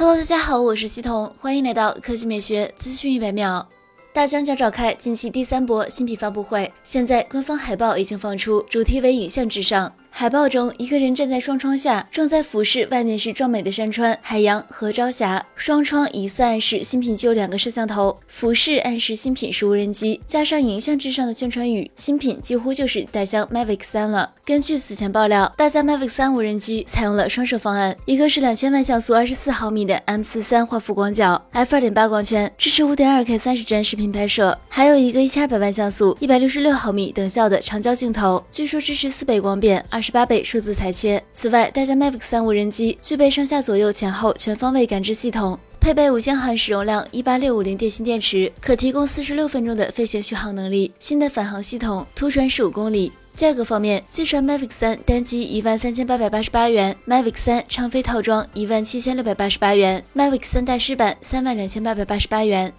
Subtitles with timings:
[0.00, 3.68] Hello，大家好，我是西彤，欢迎来到科技美学资讯一百秒。
[4.14, 9.92] 大疆将召开近期第三波新品发布会，现在官方海报已经放出，主题为影像至上。
[10.12, 15.46] 海报中，一个人站在双窗下，正在俯视外面是壮美的山川、海洋和朝霞。
[15.54, 20.20] 双窗疑似暗示新品具有两个摄像头，俯视暗示新品是无人机。
[20.26, 24.32] 加上影像至上的宣传语，新品几乎就是大疆 Mavic 3了。
[24.44, 40.02] 根据此前爆料，大疆 Mavic 3无人机采用了双摄方案，一个是两千万像素、二十四毫米的 M 四三画幅广角，f 二点八光圈，支持五点二 K 三十帧视频拍摄，还有一个一千二百万像素、一百六十六毫米等效的长焦镜头，据说支持四倍光变、二二。
[40.02, 41.22] 十八倍数字裁切。
[41.30, 50.90] 此外，大疆 Mavic 3无人机具备上下左右前后全方位感知系统，配备五千毫安时容量、一八六五零电芯电池，可提供四十六分钟的飞行续航能力。
[50.98, 53.12] 新的返航系统，途传十五公里。
[53.34, 62.72] 价格方面，据传 Mavic 3单机一万三千八百八十八元，Mavic 3长飞套装一万七千六百八十八元，Mavic 3大师版三万两千八百八十八元。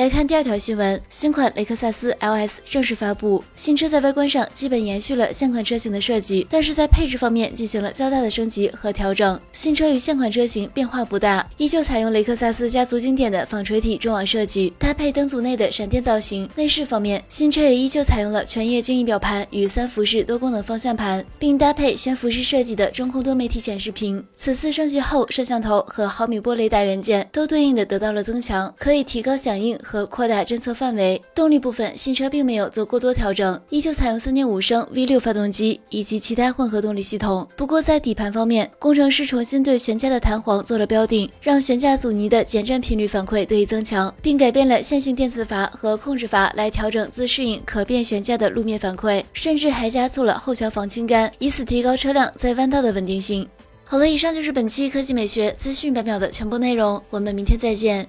[0.00, 3.44] 来看第二条新闻，新款雷克萨斯 LS 正式发布。
[3.54, 9.38] 新车在外观上基本延续了现款车型的设计，但是在配置方面进行了较大的升级和调整。
[9.52, 16.48] 新车与现款车型变化不大，依旧采用雷克萨斯家族经典的纺锤体中网设计，搭配灯组内的闪电造型。
[16.56, 24.24] 内饰方面，新车也依旧采用了全液晶仪表盘与三辐式多功能方向盘，并搭配悬浮式设计的中控多媒体显示屏。
[24.34, 29.78] 此次升级后，摄像头和毫米波雷达元件都对应的得到了增强，可以提高响应。
[29.90, 31.20] 和扩大侦测范围。
[31.34, 37.48] 动力部分，新车并没有做过多调整，依旧采用3.5升 V6 发动机以及其他混合动力系统。
[37.56, 53.48] 不过在底盘方面，工程师重新对悬架的弹簧做了标定，让悬架阻尼的减震频率反馈得以增强，并改变了线性电磁阀和控制阀来调整自适应可变悬架的路面反馈，甚至还加速了后桥防倾杆，以此提高车辆在弯道的稳定性。
[53.84, 58.06] 好了，以上就是本期科技美学资讯百秒的全部内容，我们明天再见。